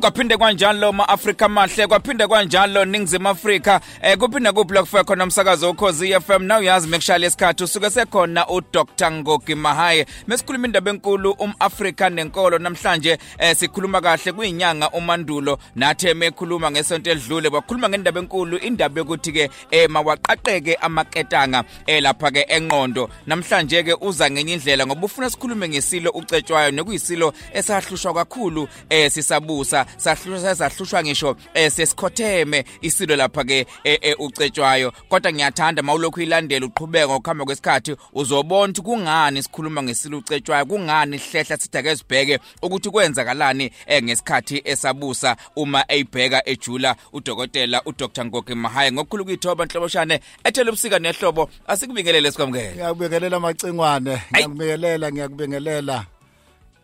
[0.00, 3.80] kwaphinde kanjalo ma-afrika mahle kwaphinde kanjalo ningizimu afrika.
[4.02, 9.12] Eh kuphinde kuphila kufika khona umsakazo ukhozi FM now uyazi mekushaya lesikhathi usuke sekhona uDr.
[9.12, 10.06] Ngogi Mahaye.
[10.26, 12.58] Mesikhuluma indaba enkulu umAfrika nenkolo.
[12.58, 15.58] Namhlanje eh sikhuluma kahle kuyinyanga umandulo.
[15.76, 22.30] Nathi emekhuluma ngesonto edlule bakhuluma ngendaba enkulu indaba yokuthi ke eh mawaqaqeke amaketanga eh lapha
[22.30, 28.68] ke enqondo namhlanje ke uza ngenye indlela ngoba ufuna sikhulume ngesilo ucetshwayo nekuyisilo esahlushwa kakhulu
[28.90, 29.86] eh sisabusa.
[29.96, 34.92] Sahlushwa sahlushwa ngisho eh sesikhotheme isilo lapha ke eh, eh, ucetshwayo.
[35.08, 41.56] Kodwa ngiyathanda mawulokhu ilandela uqhubeka ngokuhamba kwesikhathi uzobona ukuthi kungani sikhuluma ngesilo ucetshwayo kungani sihlehla
[41.56, 48.92] sithake sibheke ukuthi kwenzakalani eh, ngesikhathi esabusa uma eyibheka ejula udokotela uDr Ngogi Mahaye.
[48.92, 52.72] Ngokukhulu kuyithoba nhloboshane ethele ubusika nehlobo asikubingelele sikwamukele.
[52.72, 56.04] Ngiyakubingelela amacingwane ngiyakubingelela ngiyakubingelela.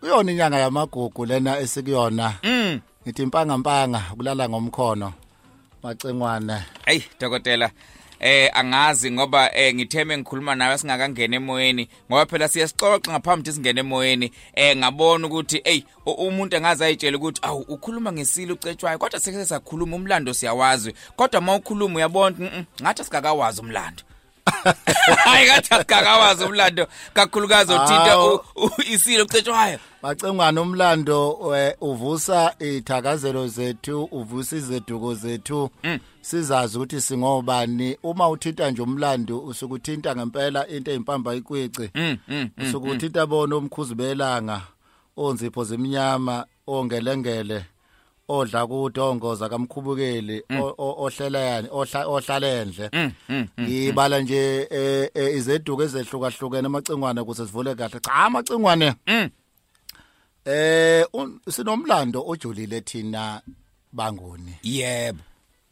[0.01, 2.35] Kuyona inyanga yamagugu lena esikuyona.
[2.43, 2.81] Mm.
[3.07, 5.13] Ngithi impanga mpanga kulala ngomkhono
[5.83, 7.71] macingwane Hey dokotela
[8.21, 13.81] eh angazi ngoba eh ngitheme ngikhuluma nawe singakangena emoyeni ngoba phela siyasixoxa ngaphambi ukuthi singene
[13.81, 14.33] emoyeni.
[14.55, 19.45] Eh ngabona ukuthi hey u- umuntu engaze ayitshela ukuthi awu ukhuluma ngesilo ucetshwayo kodwa seke
[19.45, 24.03] sakhuluma umlando siyawazi kodwa mawukhuluma uyabona "Mm, mm, ngathi sikakawazi umlando.
[25.25, 26.87] hayi ngathi sikakawazi umlando.
[27.15, 28.17] Kakhulukazi othinta
[28.93, 35.71] isilo ucetshwayo macingwane umlando eh, uvusa ithakazelo zethu uvusa izeduko zethu.
[36.21, 37.97] Sizazi ukuthi singobani.
[38.03, 42.69] Uma uthinta nje umlando usukuthinta ngempela into ezimpamba ikwici mm mm mm.
[42.69, 44.63] usukuthinta bona umkhuzi belanga
[45.17, 47.65] onzipho zeminyama ongelengele.
[48.29, 53.65] Odla kude ongoza kamkhubukeli o- o- ohlela yani ohla- ohlalendle Mm, mm, mm.
[53.65, 58.01] ngibala nje eh, eh, izeduko ezehlukahlukene amacingwane ukuze sivule kahle.
[58.01, 59.31] Cha amacingwane Mm.
[60.45, 61.05] eh
[61.51, 63.41] sinomlando ojulile thina
[63.93, 65.19] bangoni yebo.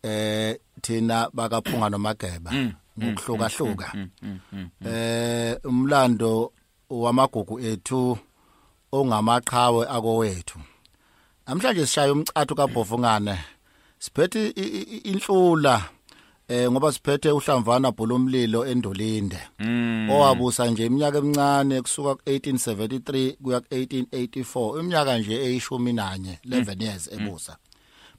[0.02, 2.50] Eh thina bakaphunga nomageba.
[2.50, 3.92] Mm, ngokuhlukahluka.
[3.94, 4.68] mm, mm, mm.
[4.86, 6.52] eh umlando
[6.90, 8.18] wamagugu ethu
[8.92, 10.58] ongamaqhawe akowethu.
[11.46, 13.38] Namhlanje sishaya umcathu kabhovungane
[13.98, 14.48] siphethe
[15.04, 15.82] inhlula
[16.48, 19.38] eh ngoba siphethe uhlamvana bholomlilo endolinde.
[19.58, 20.10] Mm.
[20.10, 27.56] owabusa nje iminyaka emincane kusuka ku1873 kuya ku1884 iminyaka nje eyishumi nanye 11 years ebusa.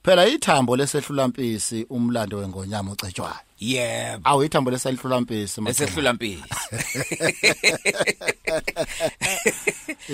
[0.03, 4.21] Phela ithambo lesehlulampisi umlando wengonyama ocetshwayo yebo.
[4.23, 6.43] Awu ithambo lesehlulampisi esehlula mpisi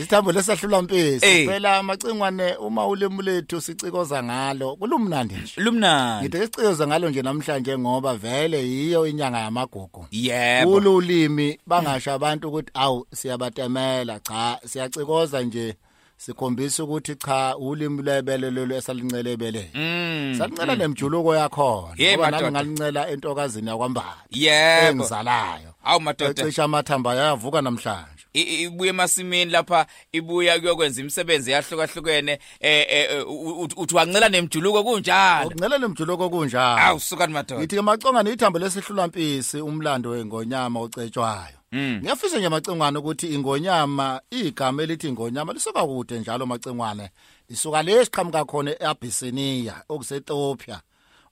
[0.01, 1.47] isithambo lesehlulampisi Eh.
[1.47, 5.53] phela amacingwane uma ulimi lethu sicikoza ngalo kulumnandi nje.
[5.57, 6.27] Lumnandi.
[6.27, 10.05] Ngithe sicikoza ngalo nje namhlanje ngoba vele yiyo inyanga yamagugu.
[10.11, 10.71] Yebo.
[10.71, 15.75] Ululimi bangasho abantu ukuthi awu siyabatemela cha siyacikoza nje.
[16.17, 20.35] Sikhombisa ukuthi cha ulimi lebele lelo esalincele ebeleni Mm.
[20.37, 21.93] salincela nemjuluko yakhona.
[21.97, 24.87] Ye, ngoba nami ngalincela entokazini yakwambala yebo.
[24.87, 25.73] Engizalayo.
[25.83, 26.43] Awu madoda.
[26.43, 28.20] Ecisha amathamba yavuka namhlanje.
[28.33, 35.47] Ibuye emasimini lapha ibuya kuyokwenza imisebenzi yahlukahlukene eh eh, u- uthi wancela nemjuluko kunjalo?
[35.47, 36.81] Ukuncela nemjuluko kunjalo.
[36.81, 37.59] Awu sukani madoda.
[37.61, 41.55] Ngithi maconga nithambo lesihlulampisi umlando wengonyama ocetshwayo.
[41.73, 41.99] Mm.
[42.01, 47.09] ngiyafisa nje macengwane ukuthi ingonyama igama elithi ingonyama lisuka kude njalo macengwane
[47.49, 50.81] lisuka lesiqhamuka khona eAbyssinia okuseEthiopia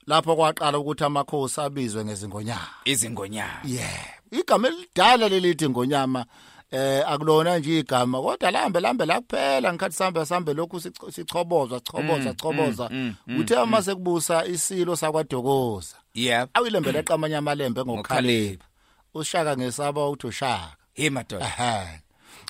[0.07, 2.67] lapho kwaqala ukuthi amakhosi abizwe ngezingonyama.
[2.85, 3.59] Izingonyama.
[3.65, 4.05] Yeah.
[4.31, 6.25] Igama elidala lelithi ingonyama
[6.71, 12.29] eh akulona nje igama kodwa lambe lambe lakuphela ngikhathi sambe sambe lokhu sich- sichobozwa sichoboza
[12.31, 18.65] sichoboza mm, mm, uthe uma sekubusa isilo sakwaDokoza yebo awilembe leqamanya amalembe ngokukhalipha
[19.13, 20.75] ushaka ngesaba uthi ushaka.
[20.93, 21.45] Hey madoda.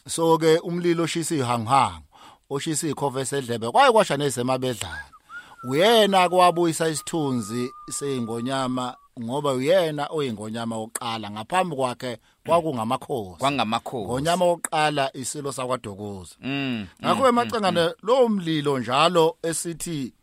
[0.08, 2.04] So ke umlilo oshisa ihanguhangu
[2.50, 5.04] oshisa ikhove sedlebe kwaye kwasha nezemabedlana.
[5.64, 13.40] Uyena kwabuyisa isithunzi seyingonyama ngoba uyena oyingonyama oqala ngaphambi kwakhe kwakungamakhosi.
[13.40, 16.36] Kwangamakhosi ngonyama oqala isilo sakwaDokoza.
[16.42, 20.14] Mm ngakho emacengane lo mlilo njalo esithi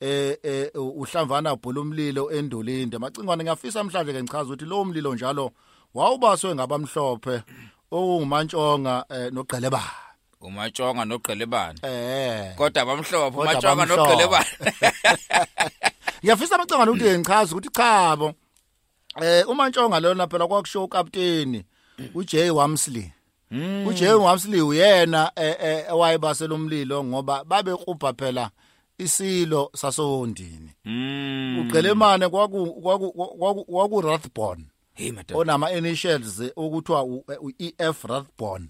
[0.00, 5.52] eh eh uhlamvana bhula umlilo endolinde macingwane ngiyafisa namhlanje ke ngichaza ukuthi lo mlilo njalo
[5.94, 7.42] wawubaswe ngabamhlophe
[7.90, 10.05] okungumantshonga eh, nogqelebana
[10.40, 13.96] umatshonga nogqelebane eh kodwa bamhlophe Kodwa umatshonga bamhlophe.
[13.96, 14.46] nogqelebane
[16.22, 18.32] ngiyafisa amacingane ukuthi ngichaza ukuthi chabo
[19.22, 21.64] eh umantshonga lona phela kwakusho ukapteni
[22.14, 23.12] uJay Wamsley
[23.86, 28.50] uJay Wamsley uyena eh, eh, owayebasela umlilo ngoba babe kubha phela
[28.98, 34.64] isilo sasondini mm uqelemane kwaku kwaku kwaku- kwaku Rathbone
[34.96, 35.38] hey madoda.
[35.40, 38.66] Onama initials ukuthiwa uEF Rathbone.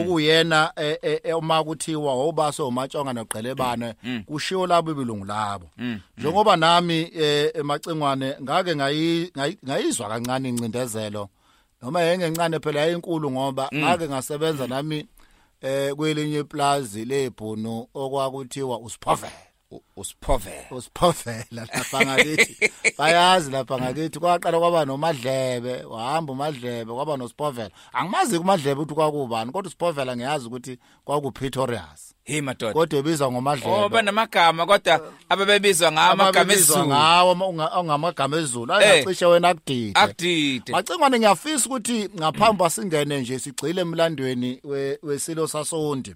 [0.00, 3.94] Okuyena eh, eh, eh, uma kuthiwa obaso umatshonga noqelebane
[4.26, 5.70] kushiwo labo ibilungu labo.
[6.18, 11.28] Njengoba nami eh, emacingwane ngake ngayi- ngayi- ngayizwa kancane incindezelo
[11.82, 15.06] noma yengencane phela yayinkulu ngoba ngake ngasebenza nami
[15.62, 19.32] eh kwelinye iplazi lebhunu okwakuthiwa usiphovela.
[19.70, 22.70] U- usiphovela usiphovela lapha ngakithi.
[22.98, 27.70] Bayazi lapha ngakithi kwaqala kwaba nomadlebe wahamba umadlebe kwaba nosiphovela.
[27.92, 32.72] Angimazi kumadlebe ukuthi kwakubani kodwa usiphovela ngiyazi ukuthi kwakuPretorius hey madoda.
[32.72, 33.70] Kodwa ebizwa ngomadlebe.
[33.70, 37.32] Oh banamagama kodwa ababebizwa ngawo amagama esizulu ngawo
[37.78, 38.72] ongamagama ezulu.
[38.74, 38.78] Eh.
[38.90, 39.92] ayicishe wena akudide.
[40.00, 40.72] Akudide.
[40.72, 46.14] Macingwane ngiyafisa ukuthi ngaphambi asingene nje sigcile emlandweni we- wesilo sasondi.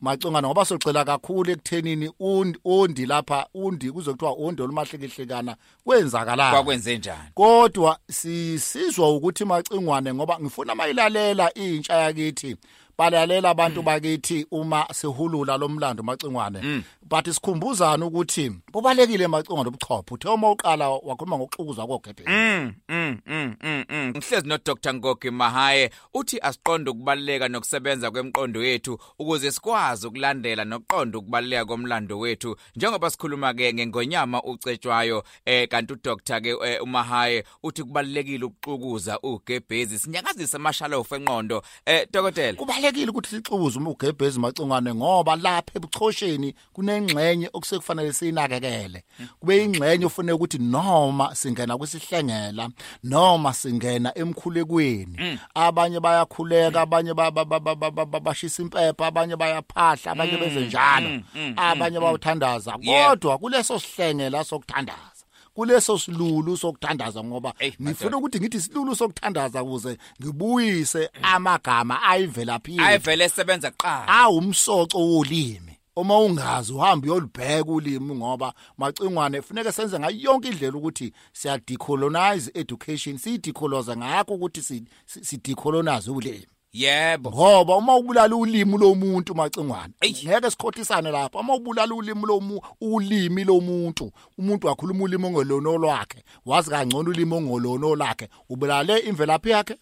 [0.00, 6.50] Macingwane ngoba sogcila kakhulu ekuthenini undi undi lapha undi kuzokuthiwa undi olumahlikihlikana kwenzakalala.
[6.50, 12.56] kwakwenze njani Kodwa sisizwa ukuthi macingwane ngoba ngifuna mayilalela intsha yakithi
[12.98, 16.82] balalela abantu bakithi uma sihulula lomlando macingwane.
[17.02, 20.14] But sikhumbuzana ukuthi kubalekile macingwane ubuchopho?
[20.14, 24.12] Uthe uma uqala wakhuluma ngokuxukuza kogebhe Mm, mm, mm, mm, mm.
[24.16, 31.18] Ngihlezi no Dr Ngogi Mahaye uthi asiqonde ukubaleka nokusebenza kwemqondo yethu ukuze sikwazi ukulandela nokuqonda
[31.18, 36.40] ukubaleka komlando wethu njengoba sikhuluma ke ngengonyama ucetshwayo eh kanti uDr.
[36.42, 41.62] ke eh, uMahaye uthi kubalekile ukuxukuza ugebhezi sinyakazisa amashalofu enqondo.
[41.86, 42.58] Eh dokotela.
[42.88, 49.04] Kubalekile ukuthi sixuze uma ugebhezi macungane ngoba lapha ebuchosheni kunengxenye okusekufanele siyinakekele.
[49.40, 52.68] Kube ingxenye ofanele ukuthi noma singena kwisihlengela
[53.04, 59.06] noma singena emkhulekweni abanye bayakhuleka abanye ba- ba- ba- ba- ba- ba- ba- bashisa impepha
[59.06, 61.20] abanye bayaphahla abanye benze njalo
[61.56, 63.10] abanye bawuthandaza Yeah.
[63.10, 65.17] kodwa kuleso sihlengela sokuthandaza.
[65.58, 73.70] Kuleso silulu sokuthandaza ngoba ngifuna ukuthi ngithi silulu sokuthandaza ukuze ngibuyise amagama ayivelaphi ayivele esebenza
[73.70, 80.76] kuqala awumsoco wolimi uma ungazi uhamba uyolibheka ulimi ngoba macingwane funeka senze ngayo yonke indlela
[80.78, 87.30] ukuthi siya decolonize education siyidecolonize ngakho ukuthi si si- si decolonize ulimi yebo.
[87.30, 94.12] Ngoba uma ubulala ulimi lomuntu macingwane ngeke sikhothisane lapha uma ubulala ulimi lomu ulimi lomuntu
[94.38, 99.76] umuntu wakhuluma ulimi ongolona lwakhe wazi kangcono ulimi ongolona lakhe ubulale imvelaphi yakhe?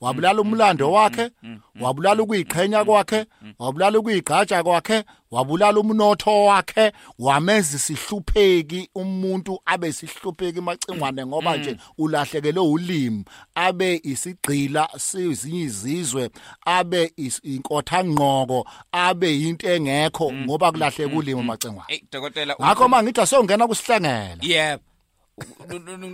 [0.00, 1.30] Wabulala umlando wakhe
[1.80, 3.26] wabulala ukuyiqhenya kwakhe
[3.58, 6.92] wabulala ukuyigqatsha kwakhe wabulala umnotho wakhe.
[7.18, 13.24] Wamenza isihlupheki umuntu abe isihlupheki macingwane ngoba nje ulahlekele ulimi.
[13.54, 16.30] Abe isigqila sezinye izizwe
[16.64, 17.12] abe
[17.42, 22.04] inkotha ngqoko abe into engekho ngoba kulahleka ulimi macingwane.
[22.60, 24.82] Ngakho mangithi asongena kusihlengela Yebo.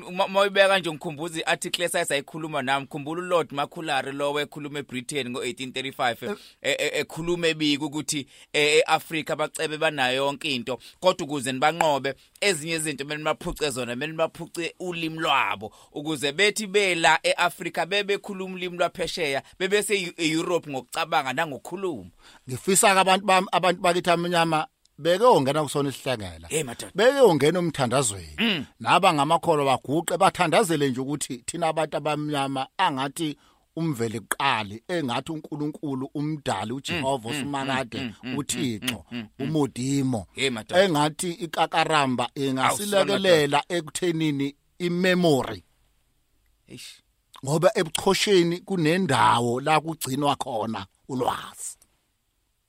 [0.08, 6.70] Uma uyibeka nje ngikhumbuza iarticle esayikhuluma nami khumbula uLord Maculare lo wekhuluma eBritain ngo1835 e-
[6.70, 10.78] e- ekhuluma ebika ukuthi e- eAfrica bacebe banayo yonke into.
[11.00, 15.72] Kodwa ukuze nibanqobe ezinye izinto kumele baphuce zona kumele baphuce ulimi lwabo.
[15.92, 22.10] Ukuze bethi bela eAfrica bebekhuluma ulimi lwaphesheya bebese eEurope ngokucabanga nangokukhuluma.
[22.48, 24.66] Ngifisa ke abantu bami abantu bakithi amnyama
[25.00, 25.92] beke ongena kusona
[26.64, 26.92] madoda.
[26.94, 28.66] Beke ongena umthandazweni.
[28.80, 33.36] Naba ngamakholo baguqe bathandazele nje ukuthi thina abantu abamnyama angathi
[33.76, 39.04] umvele kuqali engathi uNkulunkulu umdali uJehova usimakade uThixo
[39.38, 45.64] umodimo engathi ikakaramba ingasilekelela ekuthenini imemory.
[47.44, 51.79] Ngoba ebuchosheni kunendawo la kugcinwa khona ulwazi.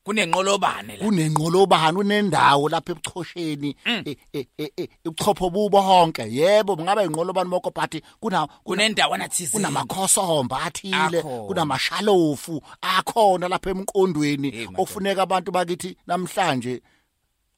[0.04, 1.06] Kunenqolobane la.
[1.06, 6.24] Kunenqolobani unendawo lapha ebuchosheni e- e- e- e- ubuchopho bubo honke.
[6.30, 15.22] Yebo ngabe inqolobani moko but kuna kunendawo nathizini kunamakhosomba athile kunamashalofu akhona lapha emqondweni okufuneka
[15.22, 16.82] abantu bakithi namhlanje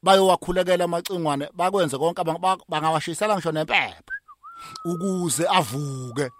[0.02, 2.22] bayowakhulekela amacingwane bakwenze konke
[2.68, 4.02] bangawashisela ngisho nempepha
[4.84, 6.30] ukuze avuke.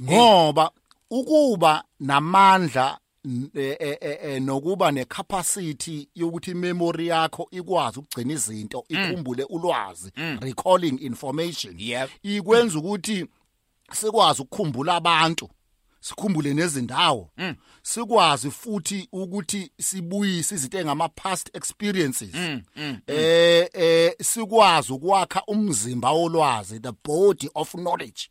[0.00, 0.70] Ngoba
[1.10, 2.98] ukuba namandla
[3.54, 11.80] eh, eh, eh, nokuba necapacity yokuthi memory yakho ikwazi ukugcina izinto ikhumbule ulwazi recalling information
[12.22, 13.26] ikwenza ukuthi
[13.92, 15.48] sikwazi ukukhumbula abantu.
[16.00, 17.30] Sikhumbule nezindawo.
[17.82, 22.34] Sikwazi futhi ukuthi sibuyise izinto engama past experiences.
[23.06, 28.28] Eh eh sikwazi ukwakha umzimba wolwazi the body of knowledge.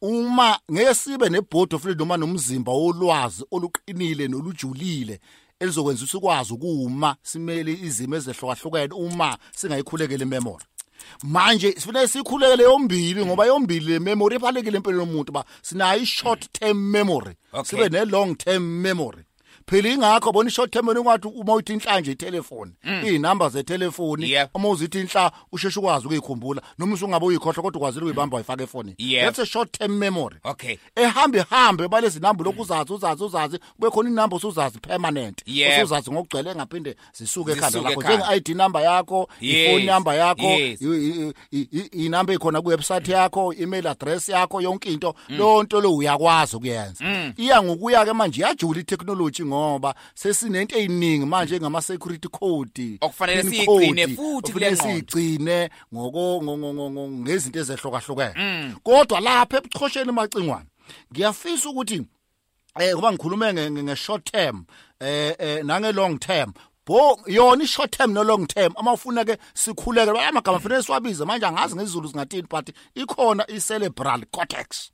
[0.00, 5.20] Uma ngeke sibe ne body of knowledge noma nomzimba wolwazi oluqinile nolujulile
[5.60, 10.64] elizokwenza sikwazi ukuma simele izimo ezehlukahlukene uma singayikhulekele memory.
[11.22, 16.78] Manje sifanele sikhulekele yombili ngoba yombili le memory ephalekile empilweni yomuntu ba sinayo i-short term
[16.90, 17.64] memory Okay.
[17.64, 19.22] sibe ne-long term memory
[19.66, 22.72] phela ingakho bona i-short term memory ungathi uma uthi inhlanje itelefoni
[23.04, 28.62] iy'namba zetelefoni uma uzithi inhla usheshe ukwazi ukuyikhumbula noma usungabe uyikhohlwa kodwa ukwazile ukuyibamba wayifaka
[28.62, 30.36] efonini that's a short term memory.
[30.44, 30.76] Okay.
[30.96, 35.42] Ehambe hambe balezi namba lokhu uzazi uzazi uzazi kube khona inamba usuzazi permanent
[35.80, 38.16] usuzazi ngokugcwele ngaphinde zisuke ekhanda lakho ekhanda.
[38.26, 39.66] njenge ID number yakho Yes.
[39.66, 40.48] ifone number yakho
[41.92, 45.14] inamba ekhona ku website yakho email address yakho yonke into.
[45.28, 47.04] Lonto lo uyakwazi ukuyenza.
[47.36, 52.98] Iya ngokuya ke manje yajula itechnology ngoba sesinento eziningi manje ngama security code.
[53.00, 54.94] Okufanele siyigcine futhi kule ngqondo.
[54.94, 60.66] sigcine ngoko ngo- ngo- ngo- ngo- ngezinto ezehlukahlukene kodwa lapha ebuchosheni macingwane
[61.12, 62.02] ngiyafisa ukuthi
[62.80, 64.64] eh ngoba ngikhulume nge- short term
[65.00, 66.52] eh eh nange long term
[66.86, 71.24] bo yona i short term no long term ama ufuna ke sikhuleke amagama fanele siwabize
[71.24, 74.90] manje angazi ngezulu singathini but ikhona i cerebral cortex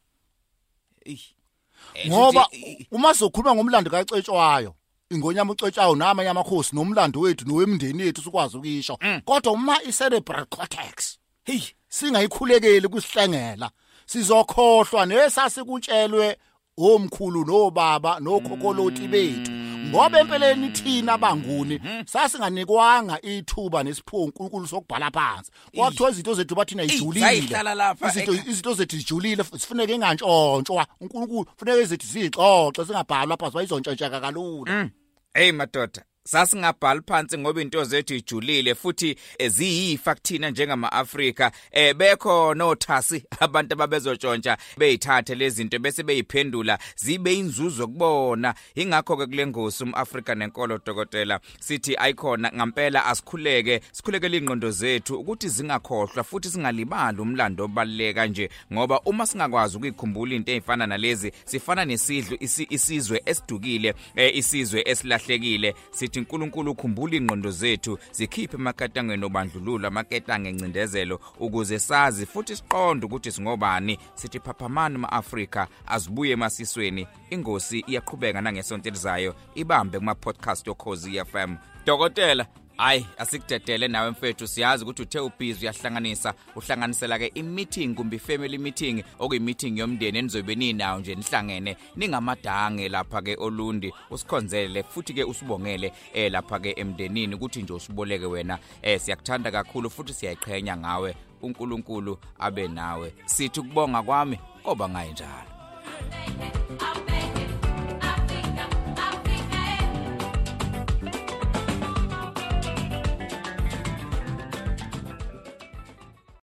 [2.07, 4.75] ngoba futhi, uma sokhuluma ngomlando kacetshwayo
[5.11, 11.19] ingonyama ucetshayo namanye amakhosi nomlando wethu nowemndeni yethu sikwazi ukisho kodwa uma i cerebral cortex
[11.45, 11.61] hey.
[11.89, 13.71] singayikhulekeli kusihlengela
[14.07, 16.37] sizokhohlwa nesasikutshelwe
[16.79, 19.60] omkhulu nobaba nokhokoloti bethu.
[19.89, 25.51] Ngoba empeleni thina banguni sasinganikwanga ithuba nesipho uNkulunkulu sokubhala phansi.
[25.75, 32.85] Kwathiwa izinto zethu bathina ijulile izinto izinto zethu zijulile sifuneke ingantshontshwa uNkulunkulu funeke izethu zixoxe
[32.85, 34.91] singabhalwa phansi bayizontshontsha kalula.
[35.35, 36.03] Hey madoda.
[36.31, 41.53] Sasingabhali phansi ngoba into zethu ijulile futhi eh, ziyifa kuthina njengama-Afrika.
[41.73, 48.55] Eh bekho nothasi abantu ababezotshontsha beyithathe lezi zinto bese beyiphendula zibe inzuzo kubona.
[48.75, 55.49] Ingakho ke kule ngosi umAfrika nenkolo dokotela sithi ayikhona ngampela asikhuleke sikhulekele ingqondo zethu ukuthi
[55.49, 62.37] zingakhohlwa futhi singalibali umlando obaleka nje ngoba uma singakwazi ukuyikhumbula into ezifana nalezi sifana nesidlu
[62.41, 65.75] isi- isizwe esidukile eh, isizwe esilahlekile.
[65.91, 73.33] Sithi uNkulunkulu ukhumbula ingqondo zethu zikhiphe emaketangeni obandlululo amaketanga encindezelo ukuze sazi futhi siqonde ukuthi
[73.33, 73.99] singobani.
[74.15, 77.07] Sithi phaphamani ma-Afrika azibuye emasisweni.
[77.31, 82.47] Ingosi iyaqhubeka nangesonto elizayo ibambe kuma podcast yokhozi FM dokotela
[82.81, 84.47] Hayi asikudedele nawe mfethu.
[84.47, 86.35] Siyazi ukuthi uthe ubhizi uyahlanganisa.
[86.57, 91.77] Uhlanganisela ke i-meeting kumbe i-family meeting okuyi-meeting yomndeni enizobe ninawo nje nihlangene.
[91.97, 93.93] Ningamadange lapha ke olundi.
[94.11, 98.59] Usikhonzele futhi ke usibongele eh lapha ke emndenini ukuthi nje usiboleke wena.
[98.83, 101.15] Eh siyakuthanda kakhulu futhi siyayiqhenya ngawe.
[101.43, 103.13] uNkulunkulu abe nawe.
[103.27, 105.51] Sithi ukubonga kwami koba ngayenjalo